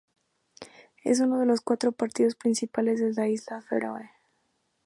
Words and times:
Es 1.03 1.19
uno 1.19 1.37
de 1.39 1.45
los 1.45 1.61
cuatro 1.61 1.91
partidos 1.91 2.33
principales 2.33 2.99
de 2.99 3.13
las 3.13 3.27
Islas 3.29 3.63
Feroe. 3.67 4.09